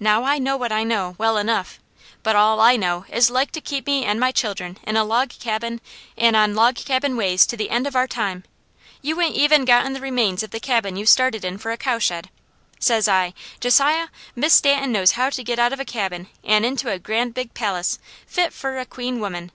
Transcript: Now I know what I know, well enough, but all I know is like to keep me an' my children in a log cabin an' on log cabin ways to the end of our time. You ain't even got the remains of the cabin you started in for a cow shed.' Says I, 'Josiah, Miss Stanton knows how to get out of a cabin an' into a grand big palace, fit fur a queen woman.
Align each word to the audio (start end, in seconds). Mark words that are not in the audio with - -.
Now 0.00 0.24
I 0.24 0.38
know 0.38 0.56
what 0.56 0.72
I 0.72 0.84
know, 0.84 1.16
well 1.18 1.36
enough, 1.36 1.80
but 2.22 2.34
all 2.34 2.60
I 2.62 2.76
know 2.76 3.04
is 3.10 3.28
like 3.28 3.50
to 3.52 3.60
keep 3.60 3.86
me 3.86 4.06
an' 4.06 4.18
my 4.18 4.32
children 4.32 4.78
in 4.84 4.96
a 4.96 5.04
log 5.04 5.28
cabin 5.28 5.82
an' 6.16 6.34
on 6.34 6.54
log 6.54 6.76
cabin 6.76 7.14
ways 7.14 7.44
to 7.44 7.58
the 7.58 7.68
end 7.68 7.86
of 7.86 7.94
our 7.94 8.06
time. 8.06 8.44
You 9.02 9.20
ain't 9.20 9.36
even 9.36 9.66
got 9.66 9.84
the 9.92 10.00
remains 10.00 10.42
of 10.42 10.50
the 10.50 10.60
cabin 10.60 10.96
you 10.96 11.04
started 11.04 11.44
in 11.44 11.58
for 11.58 11.72
a 11.72 11.76
cow 11.76 11.98
shed.' 11.98 12.30
Says 12.78 13.06
I, 13.06 13.34
'Josiah, 13.60 14.08
Miss 14.34 14.54
Stanton 14.54 14.92
knows 14.92 15.10
how 15.10 15.28
to 15.28 15.44
get 15.44 15.58
out 15.58 15.74
of 15.74 15.78
a 15.80 15.84
cabin 15.84 16.28
an' 16.42 16.64
into 16.64 16.90
a 16.90 16.98
grand 16.98 17.34
big 17.34 17.52
palace, 17.52 17.98
fit 18.26 18.54
fur 18.54 18.78
a 18.78 18.86
queen 18.86 19.20
woman. 19.20 19.52